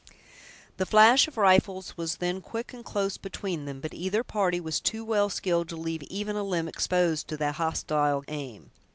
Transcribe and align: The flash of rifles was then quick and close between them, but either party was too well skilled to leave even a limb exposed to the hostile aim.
The 0.77 0.87
flash 0.87 1.27
of 1.27 1.37
rifles 1.37 1.95
was 1.95 2.15
then 2.17 2.41
quick 2.41 2.73
and 2.73 2.83
close 2.83 3.17
between 3.17 3.65
them, 3.65 3.79
but 3.79 3.93
either 3.93 4.23
party 4.23 4.59
was 4.59 4.79
too 4.79 5.05
well 5.05 5.29
skilled 5.29 5.69
to 5.69 5.77
leave 5.77 6.01
even 6.01 6.35
a 6.35 6.41
limb 6.41 6.67
exposed 6.67 7.27
to 7.27 7.37
the 7.37 7.51
hostile 7.51 8.23
aim. 8.27 8.71